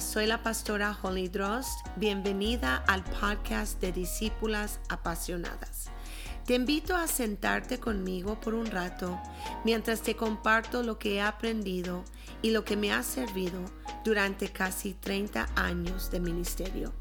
[0.00, 1.86] Soy la pastora Holly Drost.
[1.96, 5.90] Bienvenida al podcast de Discípulas Apasionadas.
[6.46, 9.20] Te invito a sentarte conmigo por un rato
[9.62, 12.02] mientras te comparto lo que he aprendido
[12.40, 13.60] y lo que me ha servido
[14.02, 16.94] durante casi 30 años de ministerio.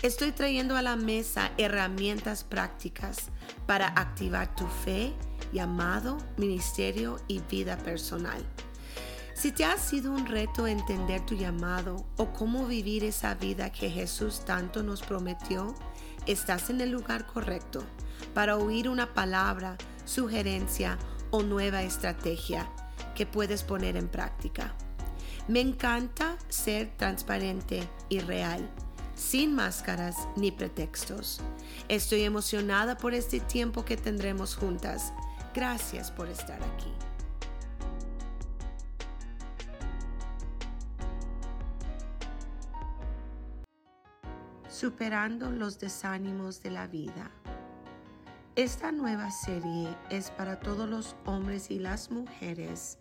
[0.00, 3.28] Estoy trayendo a la mesa herramientas prácticas
[3.66, 5.12] para activar tu fe,
[5.52, 8.42] llamado, ministerio y vida personal.
[9.34, 13.90] Si te ha sido un reto entender tu llamado o cómo vivir esa vida que
[13.90, 15.74] Jesús tanto nos prometió,
[16.26, 17.82] estás en el lugar correcto
[18.34, 20.98] para oír una palabra, sugerencia
[21.30, 22.70] o nueva estrategia
[23.14, 24.74] que puedes poner en práctica.
[25.48, 28.70] Me encanta ser transparente y real,
[29.16, 31.40] sin máscaras ni pretextos.
[31.88, 35.12] Estoy emocionada por este tiempo que tendremos juntas.
[35.54, 37.11] Gracias por estar aquí.
[44.82, 47.30] Superando los desánimos de la vida.
[48.56, 52.98] Esta nueva serie es para todos los hombres y las mujeres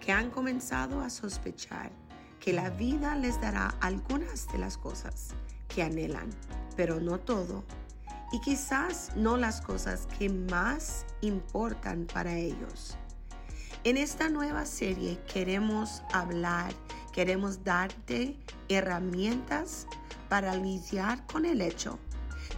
[0.00, 1.92] que han comenzado a sospechar
[2.40, 5.30] que la vida les dará algunas de las cosas
[5.74, 6.28] que anhelan,
[6.76, 7.64] pero no todo,
[8.30, 12.98] y quizás no las cosas que más importan para ellos.
[13.82, 16.74] En esta nueva serie queremos hablar,
[17.14, 18.36] queremos darte
[18.68, 19.86] herramientas
[20.28, 21.98] para lidiar con el hecho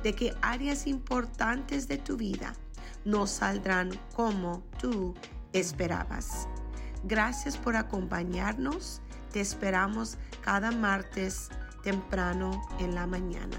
[0.02, 2.54] de que áreas importantes de tu vida
[3.04, 5.14] no saldrán como tú
[5.52, 6.48] esperabas.
[7.04, 9.00] Gracias por acompañarnos.
[9.32, 11.48] Te esperamos cada martes
[11.82, 13.56] temprano en la mañana.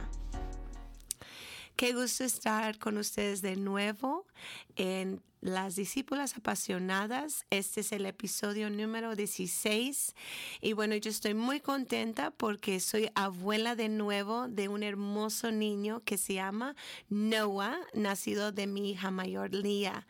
[1.75, 4.27] Qué gusto estar con ustedes de nuevo
[4.75, 7.45] en Las Discípulas Apasionadas.
[7.49, 10.15] Este es el episodio número 16
[10.61, 16.03] y bueno, yo estoy muy contenta porque soy abuela de nuevo de un hermoso niño
[16.05, 16.75] que se llama
[17.09, 20.05] Noah, nacido de mi hija mayor Lía.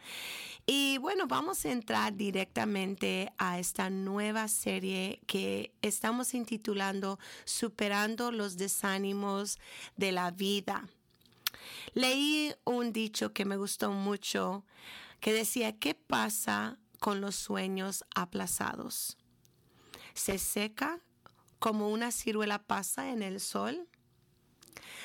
[0.65, 8.57] Y bueno, vamos a entrar directamente a esta nueva serie que estamos intitulando Superando los
[8.57, 9.57] desánimos
[9.95, 10.89] de la vida.
[11.93, 14.65] Leí un dicho que me gustó mucho
[15.19, 19.17] que decía, ¿qué pasa con los sueños aplazados?
[20.13, 21.01] ¿Se seca
[21.59, 23.87] como una ciruela pasa en el sol?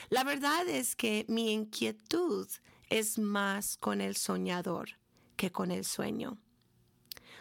[0.08, 2.48] La verdad es que mi inquietud
[2.90, 4.98] es más con el soñador
[5.36, 6.38] que con el sueño.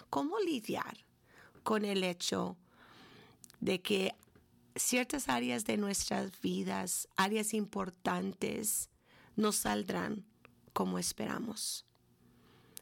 [0.10, 1.06] ¿Cómo lidiar
[1.64, 2.58] con el hecho
[3.60, 4.16] de que
[4.76, 8.90] ciertas áreas de nuestras vidas, áreas importantes,
[9.36, 10.26] no saldrán
[10.74, 11.86] como esperamos.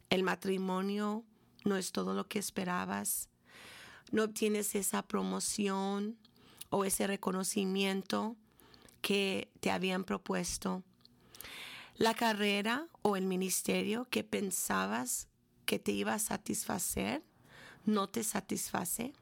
[0.10, 1.24] El matrimonio
[1.66, 3.30] no es todo lo que esperabas.
[4.12, 6.18] No obtienes esa promoción
[6.70, 8.36] o ese reconocimiento
[9.02, 10.84] que te habían propuesto.
[11.96, 15.28] La carrera o el ministerio que pensabas
[15.66, 17.24] que te iba a satisfacer
[17.86, 19.14] no te satisface.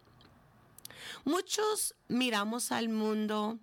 [1.25, 3.59] Muchos miramos al mundo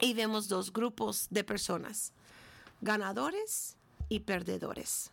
[0.00, 2.12] y vemos dos grupos de personas
[2.86, 3.76] ganadores
[4.08, 5.10] y perdedores.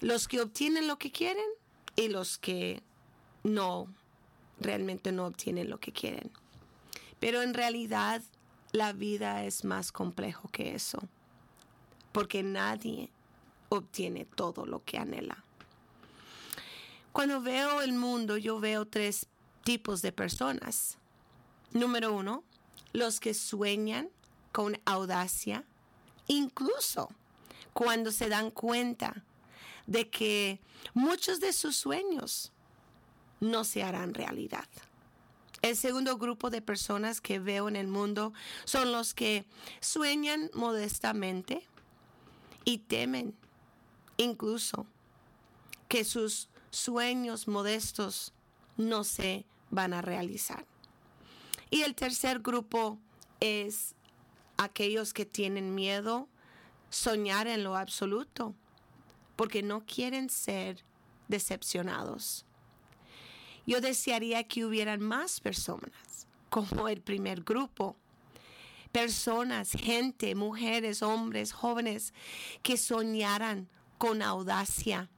[0.00, 1.44] Los que obtienen lo que quieren
[1.96, 2.82] y los que
[3.42, 3.92] no,
[4.58, 6.30] realmente no obtienen lo que quieren.
[7.18, 8.22] Pero en realidad
[8.72, 11.00] la vida es más complejo que eso,
[12.12, 13.10] porque nadie
[13.68, 15.44] obtiene todo lo que anhela.
[17.12, 19.26] Cuando veo el mundo, yo veo tres
[19.64, 20.96] tipos de personas.
[21.72, 22.44] Número uno,
[22.92, 24.08] los que sueñan
[24.52, 25.64] con audacia
[26.30, 27.08] incluso
[27.72, 29.24] cuando se dan cuenta
[29.86, 30.60] de que
[30.94, 32.52] muchos de sus sueños
[33.40, 34.68] no se harán realidad.
[35.62, 38.32] El segundo grupo de personas que veo en el mundo
[38.64, 39.44] son los que
[39.80, 41.66] sueñan modestamente
[42.64, 43.34] y temen
[44.16, 44.86] incluso
[45.88, 48.32] que sus sueños modestos
[48.76, 50.64] no se van a realizar.
[51.70, 52.98] Y el tercer grupo
[53.40, 53.94] es
[54.64, 56.28] aquellos que tienen miedo
[56.90, 58.54] soñar en lo absoluto,
[59.36, 60.84] porque no quieren ser
[61.28, 62.44] decepcionados.
[63.66, 67.96] Yo desearía que hubieran más personas como el primer grupo.
[68.92, 72.12] Personas, gente, mujeres, hombres, jóvenes
[72.62, 75.08] que soñaran con audacia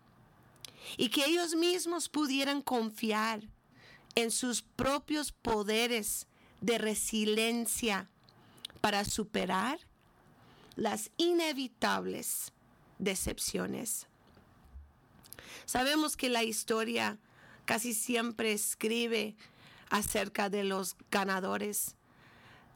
[0.96, 3.40] y que ellos mismos pudieran confiar
[4.14, 6.26] en sus propios poderes
[6.60, 8.08] de resiliencia
[8.82, 9.78] para superar
[10.76, 12.52] las inevitables
[12.98, 14.08] decepciones.
[15.64, 17.18] Sabemos que la historia
[17.64, 19.36] casi siempre escribe
[19.88, 21.94] acerca de los ganadores,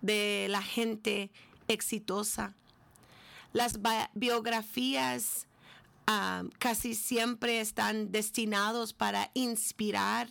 [0.01, 1.31] de la gente
[1.67, 2.55] exitosa.
[3.53, 3.81] Las
[4.15, 5.49] biografías
[6.07, 10.29] ah, casi siempre están destinados para inspirar,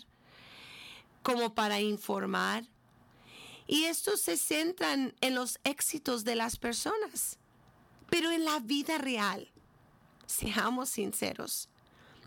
[1.22, 2.64] como para informar.
[3.68, 7.40] Y estos se centran en los éxitos de las personas.
[8.10, 9.52] Pero en la vida real,
[10.28, 11.70] seamos sinceros,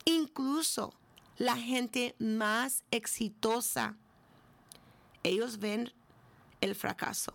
[0.04, 0.92] incluso
[1.36, 3.96] la gente más exitosa,
[5.22, 5.92] ellos ven
[6.60, 7.32] el fracaso.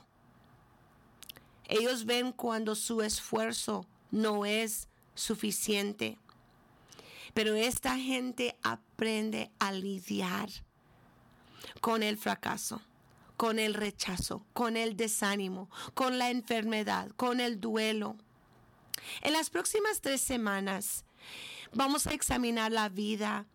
[1.69, 6.17] Ellos ven cuando su esfuerzo no es suficiente.
[7.33, 10.49] Pero esta gente aprende a lidiar
[11.79, 12.81] con el fracaso,
[13.43, 18.15] con el rechazo, con el desánimo, con la enfermedad, con el duelo.
[19.19, 21.03] En las próximas tres semanas
[21.73, 23.45] vamos a examinar la vida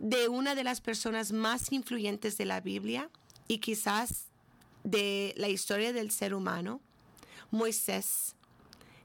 [0.00, 3.08] de una de las personas más influyentes de la Biblia
[3.46, 4.26] y quizás
[4.82, 6.80] de la historia del ser humano,
[7.52, 8.34] Moisés,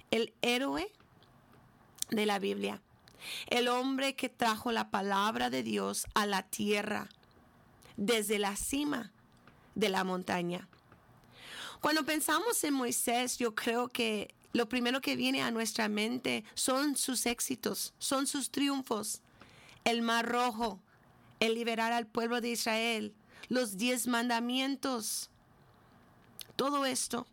[0.10, 0.92] el héroe
[2.10, 2.82] de la Biblia,
[3.46, 7.10] el hombre que trajo la palabra de Dios a la tierra
[7.96, 9.12] desde la cima
[9.76, 10.68] de la montaña.
[11.82, 16.96] Cuando pensamos en Moisés, yo creo que lo primero que viene a nuestra mente son
[16.96, 19.22] sus éxitos, son sus triunfos.
[19.84, 20.80] El mar rojo,
[21.40, 23.14] el liberar al pueblo de Israel,
[23.50, 25.30] los diez mandamientos,
[26.56, 27.28] todo esto.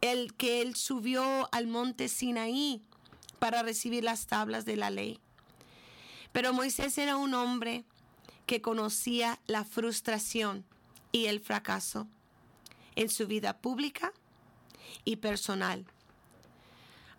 [0.00, 2.82] El que él subió al monte Sinaí
[3.38, 5.20] para recibir las tablas de la ley.
[6.32, 7.84] Pero Moisés era un hombre
[8.46, 10.64] que conocía la frustración
[11.12, 12.08] y el fracaso
[12.96, 14.12] en su vida pública
[15.04, 15.86] y personal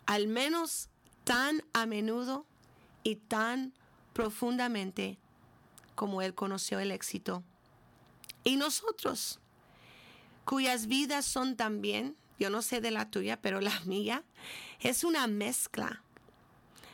[0.06, 0.88] al menos
[1.24, 2.46] tan a menudo
[3.02, 3.72] y tan
[4.12, 5.18] profundamente
[5.94, 7.44] como Él conoció el éxito.
[8.44, 9.40] Y nosotros,
[10.44, 14.24] cuyas vidas son también, yo no sé de la tuya, pero la mía,
[14.80, 16.02] es una mezcla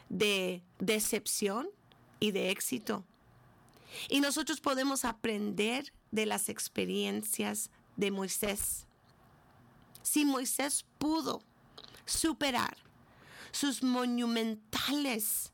[0.08, 1.68] de decepción
[2.20, 3.04] y de éxito.
[4.10, 8.86] Y nosotros podemos aprender de las experiencias de Moisés.
[10.02, 11.42] Si Moisés pudo
[12.06, 12.76] superar
[13.50, 15.52] sus monumentales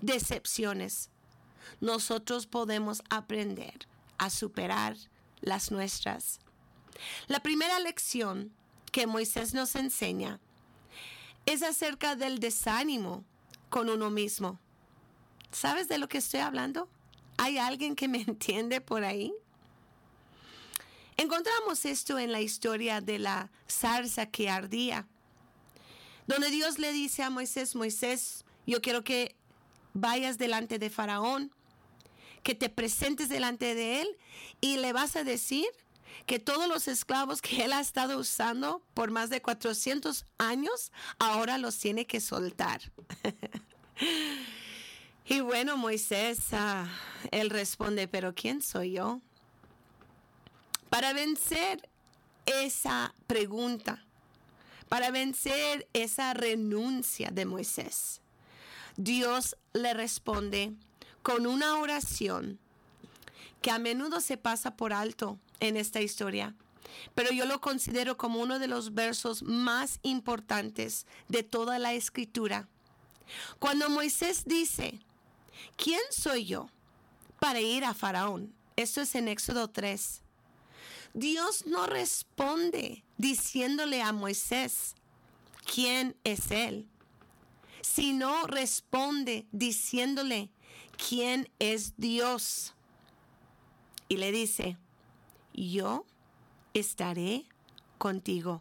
[0.00, 1.10] decepciones,
[1.80, 3.86] nosotros podemos aprender
[4.18, 4.96] a superar
[5.40, 6.38] las nuestras.
[7.26, 8.52] La primera lección
[8.92, 10.40] que Moisés nos enseña
[11.44, 13.24] es acerca del desánimo
[13.68, 14.58] con uno mismo.
[15.52, 16.88] ¿Sabes de lo que estoy hablando?
[17.38, 19.34] ¿Hay alguien que me entiende por ahí?
[21.16, 25.06] Encontramos esto en la historia de la zarza que ardía
[26.26, 29.36] donde Dios le dice a Moisés, Moisés, yo quiero que
[29.94, 31.52] vayas delante de Faraón,
[32.42, 34.08] que te presentes delante de él
[34.60, 35.66] y le vas a decir
[36.26, 41.58] que todos los esclavos que él ha estado usando por más de 400 años, ahora
[41.58, 42.80] los tiene que soltar.
[45.26, 46.88] y bueno, Moisés, ah,
[47.30, 49.20] él responde, pero ¿quién soy yo?
[50.96, 51.90] Para vencer
[52.46, 54.02] esa pregunta,
[54.88, 58.22] para vencer esa renuncia de Moisés.
[58.96, 60.72] Dios le responde
[61.22, 62.58] con una oración
[63.60, 66.54] que a menudo se pasa por alto en esta historia,
[67.14, 72.68] pero yo lo considero como uno de los versos más importantes de toda la escritura.
[73.58, 74.98] Cuando Moisés dice,
[75.76, 76.70] ¿quién soy yo
[77.38, 78.54] para ir a Faraón?
[78.76, 80.22] Esto es en Éxodo 3.
[81.16, 84.94] Dios no responde diciéndole a Moisés
[85.64, 86.90] quién es Él,
[87.80, 90.50] sino responde diciéndole
[91.08, 92.74] quién es Dios.
[94.10, 94.76] Y le dice,
[95.54, 96.04] yo
[96.74, 97.46] estaré
[97.96, 98.60] contigo.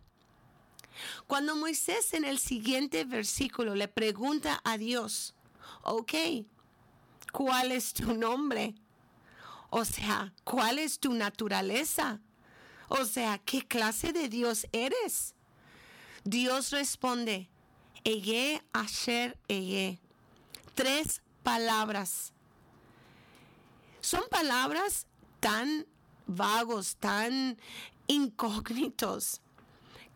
[1.28, 5.36] Cuando Moisés en el siguiente versículo le pregunta a Dios,
[5.84, 6.14] ok,
[7.34, 8.76] ¿cuál es tu nombre?
[9.72, 12.22] O sea, ¿cuál es tu naturaleza?
[12.88, 15.34] O sea, ¿qué clase de Dios eres?
[16.24, 17.50] Dios responde,
[18.04, 20.00] Eye, Asher, Eye.
[20.76, 22.34] Tres palabras.
[24.02, 25.08] Son palabras
[25.40, 25.88] tan
[26.28, 27.58] vagos, tan
[28.08, 29.42] incógnitos,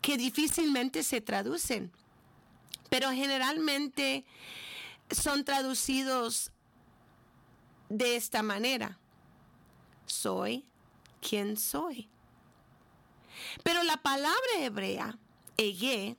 [0.00, 1.90] que difícilmente se traducen.
[2.88, 4.24] Pero generalmente
[5.10, 6.52] son traducidos
[7.88, 8.98] de esta manera.
[10.06, 10.64] Soy
[11.20, 12.08] quien soy.
[13.62, 15.18] Pero la palabra hebrea,
[15.56, 16.16] eye,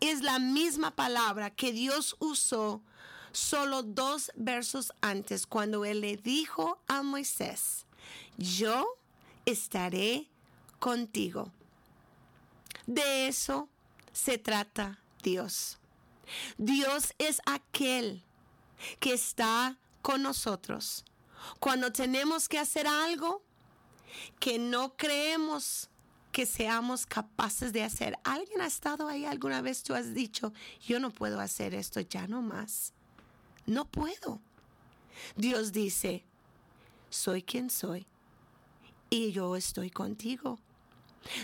[0.00, 2.82] es la misma palabra que Dios usó
[3.32, 7.86] solo dos versos antes cuando Él le dijo a Moisés,
[8.36, 8.86] yo
[9.44, 10.28] estaré
[10.78, 11.50] contigo.
[12.86, 13.68] De eso
[14.12, 15.78] se trata Dios.
[16.58, 18.22] Dios es aquel
[19.00, 21.04] que está con nosotros.
[21.58, 23.42] Cuando tenemos que hacer algo
[24.38, 25.88] que no creemos
[26.34, 28.18] que seamos capaces de hacer.
[28.24, 29.84] ¿Alguien ha estado ahí alguna vez?
[29.84, 30.52] Tú has dicho,
[30.84, 32.92] yo no puedo hacer esto ya no más.
[33.66, 34.42] No puedo.
[35.36, 36.24] Dios dice,
[37.08, 38.08] soy quien soy
[39.10, 40.58] y yo estoy contigo.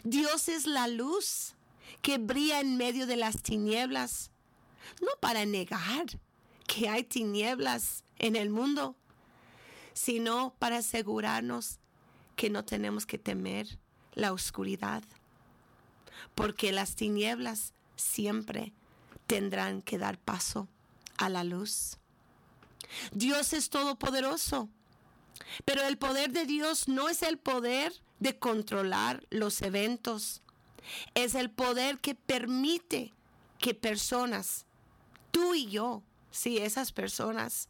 [0.02, 1.54] Dios es la luz
[2.02, 4.32] que brilla en medio de las tinieblas,
[5.00, 6.06] no para negar
[6.66, 8.96] que hay tinieblas en el mundo,
[9.92, 11.78] sino para asegurarnos
[12.34, 13.78] que no tenemos que temer
[14.14, 15.02] la oscuridad,
[16.34, 18.72] porque las tinieblas siempre
[19.26, 20.68] tendrán que dar paso
[21.16, 21.96] a la luz.
[23.12, 24.68] Dios es todopoderoso,
[25.64, 30.42] pero el poder de Dios no es el poder de controlar los eventos,
[31.14, 33.12] es el poder que permite
[33.58, 34.66] que personas,
[35.30, 37.68] tú y yo, si esas personas,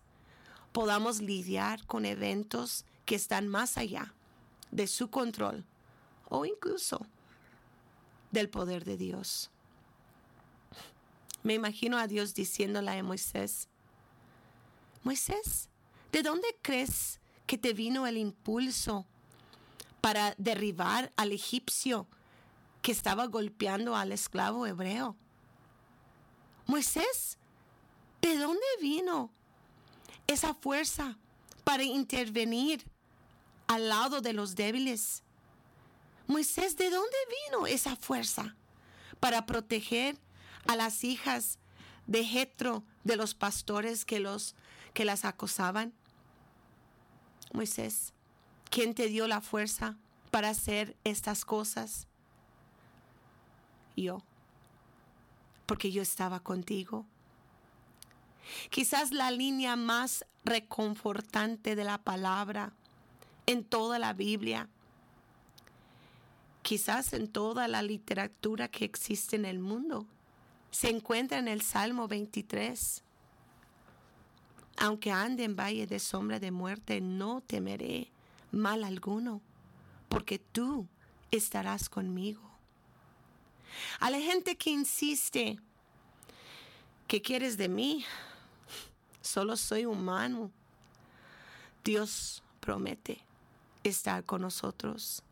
[0.73, 4.15] podamos lidiar con eventos que están más allá
[4.71, 5.65] de su control
[6.31, 7.05] o incluso
[8.31, 9.51] del poder de Dios.
[11.43, 13.69] Me imagino a Dios diciéndole a Moisés,
[15.03, 15.69] Moisés,
[16.13, 19.07] ¿de dónde crees que te vino el impulso
[20.01, 22.07] para derribar al egipcio
[22.83, 25.17] que estaba golpeando al esclavo hebreo?
[26.67, 27.39] Moisés,
[28.21, 29.31] ¿de dónde vino
[30.27, 31.19] esa fuerza
[31.65, 32.85] para intervenir
[33.67, 35.23] al lado de los débiles?
[36.31, 37.17] Moisés, ¿de dónde
[37.49, 38.55] vino esa fuerza
[39.19, 40.17] para proteger
[40.69, 41.59] a las hijas
[42.07, 44.55] de Jetro, de los pastores que, los,
[44.95, 45.93] que las acosaban?
[47.53, 48.13] Moisés,
[48.71, 49.97] ¿quién te dio la fuerza
[50.31, 52.07] para hacer estas cosas?
[53.97, 54.23] Yo,
[55.67, 57.07] porque yo estaba contigo.
[58.71, 62.73] Quizás la línea más reconfortante de la palabra
[63.47, 64.69] en toda la Biblia
[66.63, 70.07] quizás en toda la literatura que existe en el mundo.
[70.71, 73.03] Se encuentra en el Salmo 23.
[74.79, 78.11] Aunque ande en valle de sombra de muerte, no temeré
[78.51, 79.43] mal alguno,
[80.09, 80.87] porque tú
[81.31, 82.41] estarás conmigo.
[83.99, 85.59] A la gente que insiste,
[87.07, 88.05] ¿qué quieres de mí?
[89.21, 90.51] Solo soy humano.
[91.85, 93.21] Dios promete
[93.85, 95.23] estar con nosotros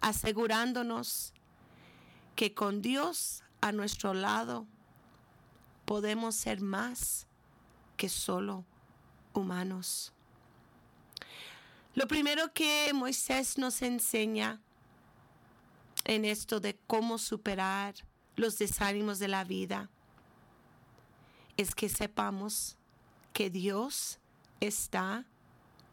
[0.00, 1.32] asegurándonos
[2.36, 4.66] que con Dios a nuestro lado
[5.84, 7.26] podemos ser más
[7.96, 8.64] que solo
[9.32, 10.12] humanos.
[11.94, 14.60] Lo primero que Moisés nos enseña
[16.04, 17.94] en esto de cómo superar
[18.36, 19.88] los desánimos de la vida
[21.56, 22.76] es que sepamos
[23.32, 24.18] que Dios
[24.60, 25.24] está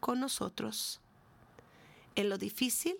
[0.00, 1.00] con nosotros
[2.16, 2.96] en lo difícil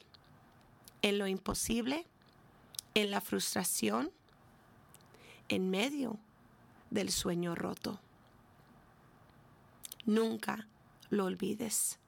[1.03, 2.07] en lo imposible,
[2.95, 4.11] en la frustración,
[5.49, 6.19] en medio
[6.91, 8.01] del sueño roto.
[10.05, 10.67] Nunca
[11.11, 11.99] lo olvides.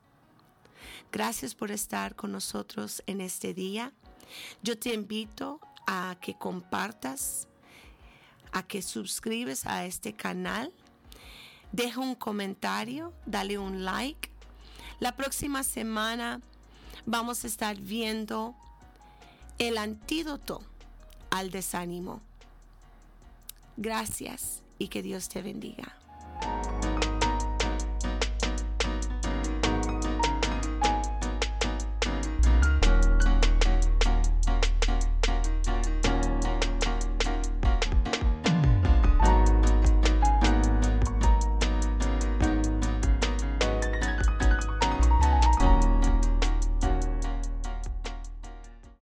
[1.13, 3.93] Gracias por estar con nosotros en este día.
[4.63, 7.49] Yo te invito a que compartas,
[8.53, 10.73] a que suscribes a este canal,
[11.73, 14.31] deja un comentario, dale un like.
[15.01, 16.41] La próxima semana
[17.07, 18.57] vamos a estar viendo
[19.58, 20.62] el antídoto
[21.30, 22.20] al desánimo.
[23.76, 25.96] Gracias y que Dios te bendiga.